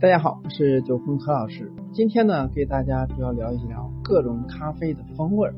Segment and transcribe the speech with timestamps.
[0.00, 1.72] 大家好，我是九峰何老师。
[1.92, 5.48] 今天呢，给大家主要聊一聊各种咖啡的风味，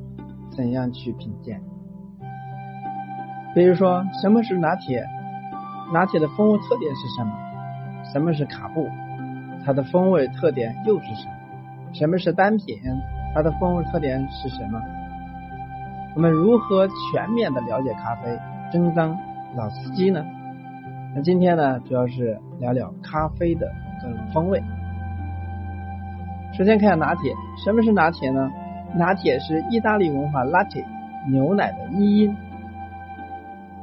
[0.50, 1.60] 怎样去品鉴。
[3.54, 5.04] 比如说，什么是拿铁？
[5.92, 7.32] 拿铁的风味特点是什么？
[8.12, 8.86] 什么是卡布？
[9.64, 11.94] 它的风味特点又是什么？
[11.94, 12.78] 什么是单品？
[13.34, 14.80] 它的风味特点是什么？
[16.14, 18.38] 我们如何全面的了解咖啡，
[18.70, 19.16] 真当
[19.56, 20.24] 老司机呢？
[21.14, 24.62] 那今天呢，主要是聊聊咖啡的各种风味。
[26.56, 28.50] 首先看下拿铁，什么是拿铁呢？
[28.94, 30.84] 拿铁是意大利文化 latte
[31.28, 32.34] 牛奶的译音。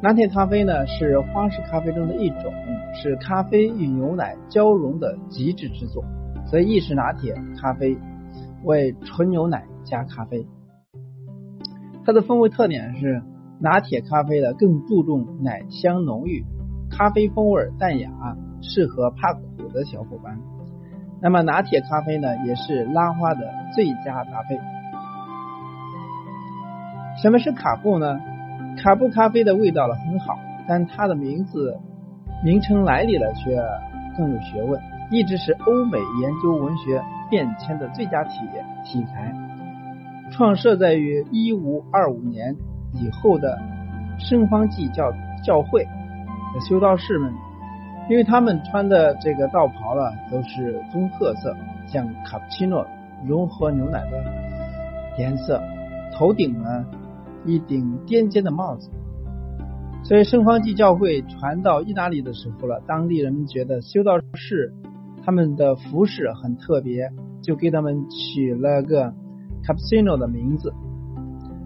[0.02, 2.52] 拿铁咖啡呢是花式咖啡中的一种，
[2.94, 6.04] 是咖啡与牛奶交融的极致之作。
[6.46, 7.98] 所以意式拿铁咖啡
[8.64, 10.46] 为纯牛奶加咖啡。
[12.06, 13.22] 它的风味特点是
[13.60, 16.44] 拿铁咖啡的更注重奶香浓郁。
[16.90, 18.10] 咖啡风味淡雅，
[18.64, 20.40] 适合怕苦的小伙伴。
[21.22, 24.60] 那么拿铁咖啡呢，也是拉花的最佳搭配。
[27.22, 28.20] 什么是卡布呢？
[28.82, 31.78] 卡布咖啡的味道呢很好，但它的名字
[32.44, 33.62] 名称来历呢却
[34.18, 38.40] 更有学问，一直是欧美研究文学变迁的最佳体
[38.84, 39.34] 题材。
[40.32, 42.56] 创设在于一五二五年
[42.94, 43.62] 以后的
[44.18, 45.88] 圣方济教教会。
[46.68, 47.32] 修道士们，
[48.10, 51.56] 因为他们穿的这个道袍呢，都是棕褐色，
[51.88, 52.86] 像卡布奇诺
[53.26, 54.24] 融合牛奶的
[55.18, 55.62] 颜色，
[56.14, 56.86] 头顶呢
[57.46, 58.90] 一顶尖尖的帽子。
[60.04, 64.74] 所以圣方济教会传到意大利的时候了，当地人们觉得修道士
[65.26, 67.10] 他们的服饰很特别，
[67.42, 69.14] 就给他们取了个
[69.64, 70.74] 卡布奇诺的名字。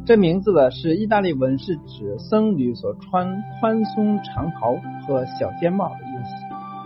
[0.06, 4.76] 这名字呢是意大利文，是指僧侣所穿宽松长袍
[5.08, 6.07] 和小尖帽的，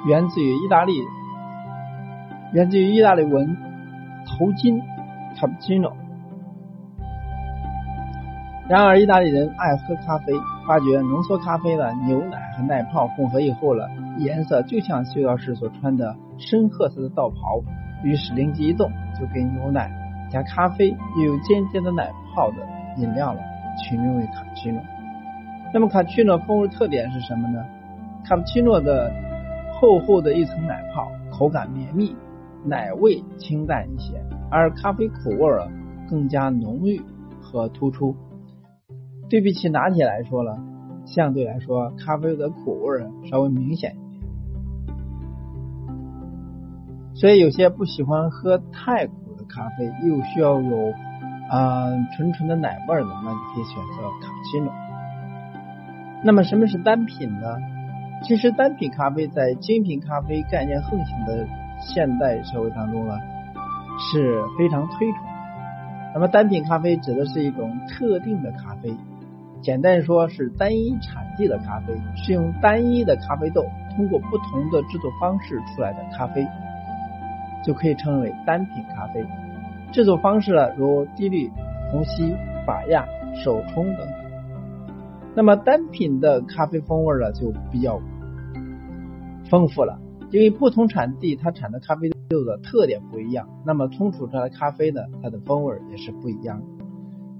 [0.06, 1.04] 源自于意大利，
[2.54, 3.56] 源自于意大利文
[4.26, 4.82] 头巾
[5.36, 5.94] cappuccino。
[8.67, 10.34] 然而，意大利人爱喝咖啡，
[10.66, 17.61] 发觉浓缩咖啡的牛奶和奶泡混合以后了，颜色就像修道士所穿的深褐色的道袍，
[18.04, 19.92] 于是灵机一动，就给牛奶
[20.30, 22.58] 加咖啡又有尖尖的奶泡的。
[22.98, 23.40] 饮料了，
[23.78, 24.82] 取名为卡布奇诺。
[25.73, 27.64] 那么卡布奇诺风味特点是什么呢？
[28.26, 29.10] 卡布奇诺的
[29.81, 32.15] 厚厚的一层奶泡，口感绵密，
[32.64, 35.67] 奶味清淡一些，而咖啡苦味啊
[36.08, 37.02] 更加浓郁
[37.42, 38.15] 和突出。
[39.27, 40.59] 对比起拿铁来说了，
[41.08, 44.30] 相对来说咖啡的苦味稍微明显一点。
[47.15, 50.93] 所以有些不喜欢喝太苦的咖啡，又需要有。
[51.49, 54.71] 啊，纯纯的奶味的，那你可以选择卡布奇诺。
[56.23, 57.58] 那么什么是单品呢？
[58.23, 61.48] 其实单品咖啡在精品咖啡概念横行的
[61.80, 63.15] 现代社会当中呢，
[63.98, 65.20] 是非常推崇。
[66.14, 68.95] 那么单品咖啡指的是一种特定的咖啡，
[69.61, 73.65] 简单说是单一产地的咖啡，是用单一的咖啡豆
[73.95, 76.48] 通过不同的制作方式出来的咖啡，
[77.64, 79.26] 就可以称为单品咖啡。
[79.92, 81.49] 制作方式呢，如滴滤、
[81.92, 82.36] 虹吸、
[82.67, 83.04] 法压、
[83.43, 84.08] 手冲等等。
[85.33, 87.99] 那么单品的咖啡风味呢，就比较
[89.52, 90.00] 丰富了，
[90.32, 96.62] 因为不同产地它产的咖啡豆的特点不一样，那么冲煮出来的咖啡呢，它的风味也是不一样。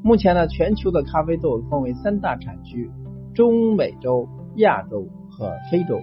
[0.04, 2.92] 目前呢，全球的咖啡豆分为三大产区：
[3.34, 4.28] 中美洲、
[4.58, 6.02] 亚洲和非洲。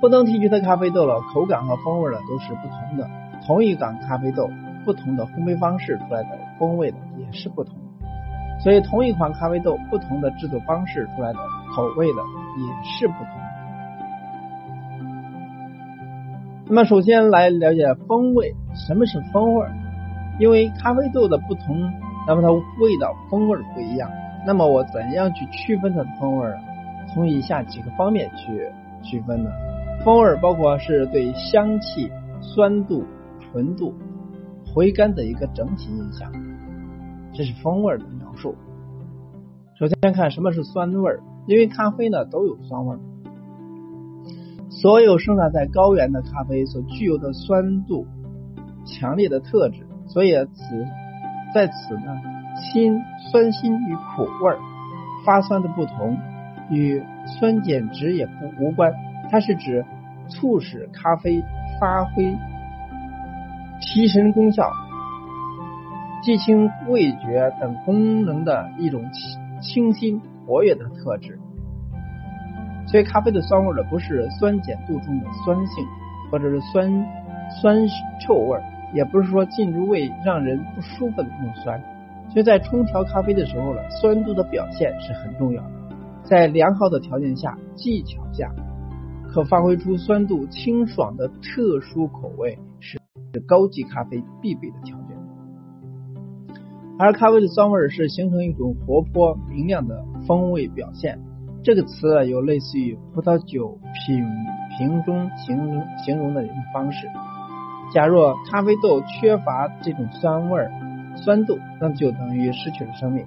[0.00, 3.10] 不同地区的咖啡豆了，口感和风味呢，都是不同的。
[3.44, 4.48] 同一款咖啡豆，
[4.84, 7.74] 不同的烘焙方式出来的风味的也是不同，
[8.62, 11.38] 所以同一款咖啡豆，不同的制作方式出来的
[11.74, 12.22] 口味的
[12.58, 13.45] 也是不同。
[16.68, 19.66] 那么首先来了解风味，什么是风味？
[20.38, 21.90] 因为咖啡豆的不同，
[22.26, 24.10] 那么它味道风味不一样。
[24.46, 26.46] 那么我怎样去区分它的风味？
[27.12, 28.70] 从以下几个方面去
[29.02, 29.50] 区分呢？
[30.04, 32.10] 风味包括是对香气、
[32.40, 33.04] 酸度。
[33.52, 33.94] 纯度、
[34.66, 36.30] 回甘的一个整体印象，
[37.32, 38.54] 这是风味的描述。
[39.78, 41.10] 首先看什么是酸味，
[41.46, 42.98] 因为咖啡呢都有酸味，
[44.82, 48.06] 所有生长在高原的咖啡所具有的酸度
[48.84, 50.86] 强烈的特质，所以此
[51.54, 52.14] 在此呢，
[52.60, 53.00] 辛
[53.30, 54.54] 酸辛与苦味
[55.24, 56.18] 发酸的不同，
[56.70, 58.92] 与酸碱值也不无关，
[59.30, 59.84] 它是指
[60.28, 61.42] 促使咖啡
[61.80, 62.36] 发挥。
[63.80, 64.70] 提神功效、
[66.22, 71.38] 记清味觉等功能的一种清清新活跃的特质。
[72.86, 75.84] 所以，咖啡的酸味呢，不是酸碱度中的酸性，
[76.30, 76.88] 或者是酸
[77.60, 77.76] 酸
[78.24, 78.60] 臭味，
[78.94, 81.82] 也不是说进入胃让人不舒服的那种酸。
[82.30, 85.70] 所以在冲调咖啡的时候呢，酸度的表现是很重要的。
[86.22, 88.50] 在良好的条件下、技巧下，
[89.32, 92.98] 可发挥出酸度清爽的特殊口味，是
[93.46, 95.16] 高级咖啡必备的条件。
[96.98, 101.18] 而咖啡的酸味是形成一种活泼明亮的风味表现。
[101.66, 104.24] 这个词啊有类似于葡萄酒品
[104.78, 107.08] 评中形容形容的一种方式。
[107.92, 110.64] 假若咖啡豆缺乏这种酸味
[111.16, 113.26] 酸度，那就等于失去了生命，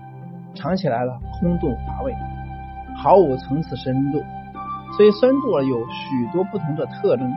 [0.55, 2.15] 尝起来了空洞乏味，
[2.95, 4.23] 毫无层次深度。
[4.95, 7.29] 所以酸度有许多不同的特征，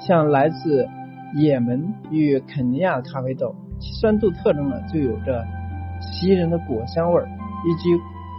[0.00, 0.88] 像来自
[1.34, 5.44] 也门与肯尼亚的咖啡豆，其酸度特征呢就有着。
[6.00, 7.90] 袭人的果香味以及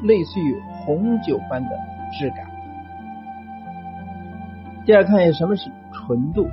[0.08, 1.70] 类似于红酒般的
[2.18, 2.46] 质感。
[4.86, 6.48] 第二，看一下什么是纯度，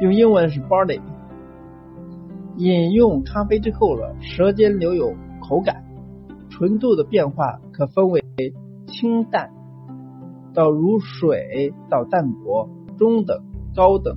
[0.00, 1.00] 用英文是 body。
[2.56, 5.84] 饮用咖啡之后了，舌尖留有口感，
[6.50, 8.22] 纯度的变化可分为
[8.86, 9.50] 清淡
[10.54, 14.16] 到如水到淡薄、中等、高等、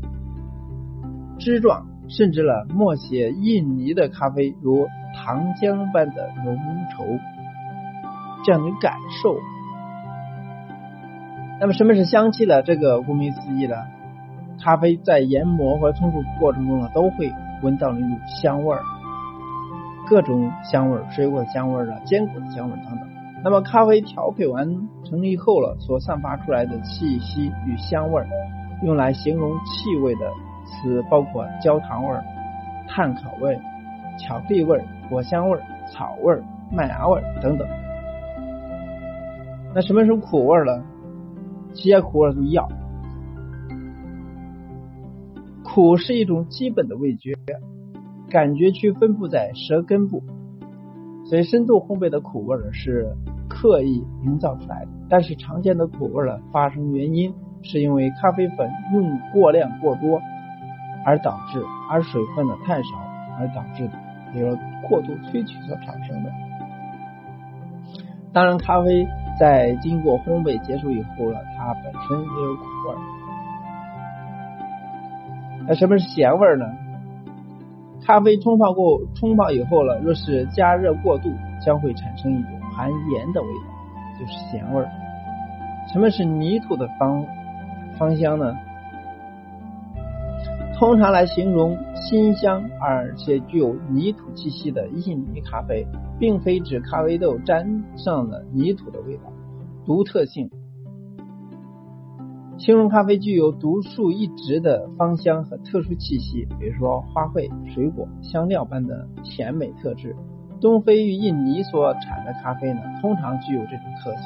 [1.38, 1.88] 汁状。
[2.10, 4.86] 甚至了，默写印尼的咖啡如
[5.16, 6.57] 糖浆般的浓
[6.92, 7.19] 稠，
[8.44, 9.38] 这样的感受。
[11.60, 12.62] 那么什么是香气呢？
[12.62, 13.76] 这个顾名思义呢，
[14.64, 18.82] 咖啡在研磨和冲煮过程中呢，都会闻到那种香味儿，
[20.08, 23.08] 各种香味儿，水果的香味儿啊，坚果的香味儿等等。
[23.44, 28.28] 那么咖啡调配完成以后了，所散发出来的气息与香味儿，
[28.84, 30.22] 用来形容气味的。
[30.64, 32.16] 词包括焦糖味、
[32.88, 33.60] 碳烤味、
[34.18, 34.80] 巧克力味、
[35.10, 36.34] 果香味、草味、
[36.72, 37.68] 麦芽味等等。
[39.73, 40.83] 那什么是苦味呢？
[41.73, 42.68] 企业苦味儿一样。
[45.63, 47.33] 苦是一种基本的味觉，
[48.29, 50.21] 感觉区分布在舌根部，
[51.25, 53.15] 所以深度烘焙的苦味呢是
[53.47, 54.91] 刻意营造出来的。
[55.09, 60.21] 但是常见的苦味的发生原因是因为咖啡粉用过量过多。
[61.03, 61.59] 而导致，
[61.89, 62.89] 而水分呢太少
[63.39, 63.94] 而导致的，
[64.31, 64.56] 比如
[64.88, 66.29] 过度萃取所产生的。
[68.31, 69.07] 当然，咖啡
[69.42, 72.96] 在经过烘焙结束以后呢，它本身也有苦味。
[75.68, 76.66] 那什么是咸味呢？
[78.06, 84.86] 咖啡冲泡过冲泡以后了，若是加热过度，将会产生一种含盐的味道，就是咸味。
[85.92, 87.26] 什么是泥土的芳
[87.98, 88.56] 芳香呢？
[90.81, 95.86] 通常来形容新香而且具有泥土气息的印尼咖啡，
[96.18, 99.31] 并非指咖啡豆沾上了泥土的味道。
[99.86, 100.50] 独特性，
[102.57, 110.16] 形容咖啡具有独树一帜的芳香和特殊气息，比如说花卉、水果、香料般的甜美特质。
[110.60, 114.24] 东非与印尼所产的咖啡呢，通常具有这种特性。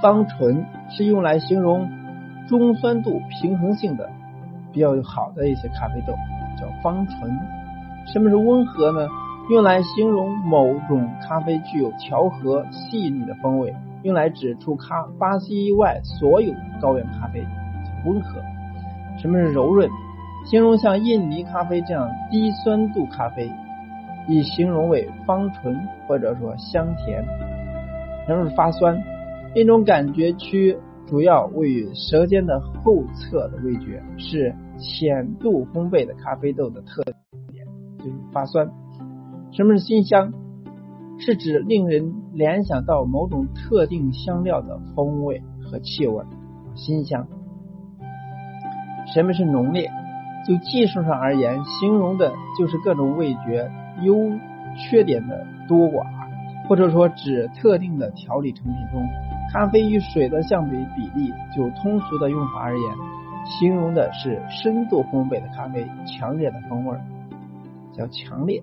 [0.00, 1.90] 芳醇是用来形容
[2.46, 4.08] 中酸度平衡性的。
[4.72, 6.12] 比较好的一些咖啡豆
[6.58, 7.30] 叫芳醇。
[8.06, 9.08] 什么是温和呢？
[9.50, 17.42] 用来形容某种咖啡具有调和细腻的风味，用来指出咖巴西以外所有高原咖啡
[18.04, 18.40] 温和。
[19.18, 19.88] 什么是柔润？
[20.44, 23.50] 形容像印尼咖啡这样低酸度咖啡，
[24.28, 27.24] 以形容为芳醇或者说香甜。
[28.26, 29.02] 什么是发酸？
[29.54, 30.78] 一种感觉区。
[31.08, 37.02] 主要位于舌尖的后侧的味觉，是浅度烘焙的咖啡豆的特
[37.50, 37.66] 点，
[37.98, 38.70] 就是发酸。
[39.50, 40.34] 什么是馨香？
[41.18, 46.22] 是指令人联想到某种特定香料的风味和气味，
[46.74, 47.26] 馨香。
[49.14, 49.90] 什么是浓烈？
[50.46, 53.70] 就技术上而言，形容的就是各种味觉
[54.02, 54.14] 优
[54.76, 56.04] 缺点的多寡，
[56.68, 59.02] 或者说指特定的调理成品中。
[59.52, 62.96] 咖啡与水的相比比例，就通俗的用法而言，
[63.46, 66.98] 形容的是深度烘焙的咖啡强烈的风味，
[67.94, 68.62] 叫强烈。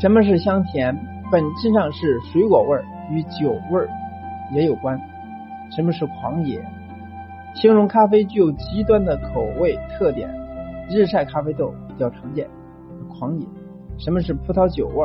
[0.00, 0.96] 什么是香甜？
[1.32, 3.84] 本质上是水果味与酒味
[4.52, 5.00] 也有关。
[5.72, 6.64] 什么是狂野？
[7.54, 10.30] 形容咖啡具有极端的口味特点，
[10.88, 12.48] 日晒咖啡豆比较常见。
[13.08, 13.46] 狂野。
[13.98, 15.04] 什么是葡萄酒味？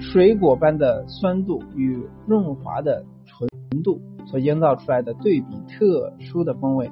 [0.00, 3.48] 水果般的酸度与润滑的纯
[3.82, 6.90] 度所营造出来的对比特殊的风味，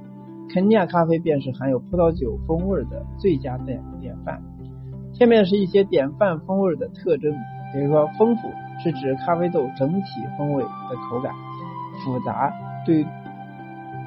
[0.52, 4.40] 肯尼亚咖啡便是含有葡萄酒风味的最佳典典范。
[5.12, 7.32] 下面是一些典范风味的特征，
[7.72, 8.48] 比如说丰富
[8.82, 10.06] 是指咖啡豆整体
[10.38, 11.32] 风味的口感；
[12.04, 12.52] 复杂
[12.86, 13.04] 对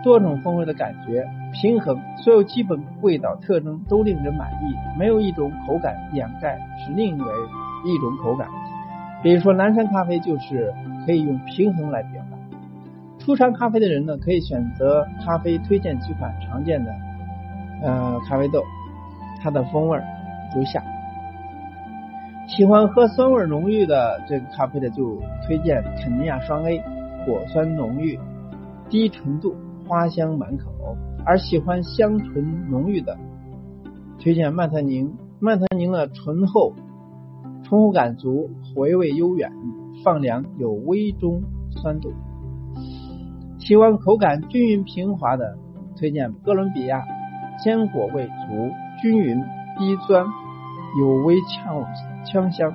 [0.04, 7.26] 多种风味的感觉，平衡，所有基本味道特征都令人满意，没有一种口感掩盖是另为
[7.86, 8.48] 一种口感。
[9.26, 10.72] 比如说蓝山咖啡就是
[11.04, 12.38] 可以用平衡来表达。
[13.18, 16.92] 初尝咖啡的人呢，可以选择咖啡推荐几款常见的
[17.82, 18.62] 呃咖啡豆，
[19.42, 20.00] 它的风味
[20.56, 20.80] 如下。
[22.48, 26.78] 喜欢喝酸味浓郁的这个咖啡的，就推荐肯尼亚双 A，
[27.26, 28.20] 果酸浓郁，
[28.92, 29.56] 低纯度，
[29.88, 30.66] 花香满口；
[31.26, 33.18] 而喜欢香醇浓郁的，
[34.20, 35.12] 推荐曼特宁。
[35.40, 36.74] 曼特宁的醇厚，
[37.68, 39.52] 醇厚感足，回味悠远，
[40.04, 41.42] 放凉有微中
[41.72, 42.14] 酸度。
[43.58, 45.58] 喜欢口感均匀平滑的，
[45.98, 47.04] 推荐哥伦比亚，
[47.64, 49.42] 坚果味足，均匀，
[49.80, 50.28] 低酸，
[51.00, 51.84] 有微呛
[52.24, 52.72] 呛香。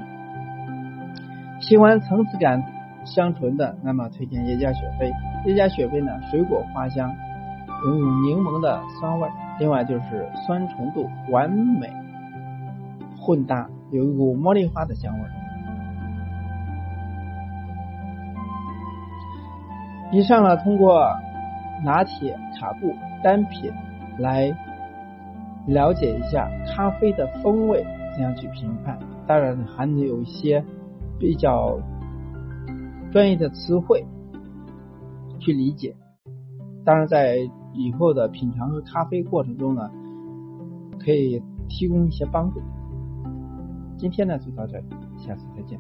[1.61, 2.61] 喜欢层次感
[3.05, 5.13] 香醇的，那么推荐耶加雪菲。
[5.47, 7.15] 耶加雪菲呢，水果花香，
[7.85, 9.29] 有柠檬的酸味，
[9.61, 11.89] 另外就是酸醇度完美
[13.17, 15.27] 混搭，有一股茉莉花的香味。
[20.13, 21.09] 以上呢，通过
[21.85, 23.73] 拿铁、卡布单品
[24.19, 24.53] 来
[25.67, 28.99] 了解一下咖啡的风味，怎样去评判。
[29.27, 30.65] 当然还能有一些
[31.19, 31.79] 比较
[33.13, 34.05] 专业的词汇
[35.39, 35.95] 去理解。
[36.85, 37.37] 当然，在
[37.73, 39.91] 以后的品尝和咖啡过程中呢，
[40.99, 42.61] 可以提供一些帮助。
[44.01, 44.87] 今天呢就到这里，
[45.19, 45.79] 下次再见。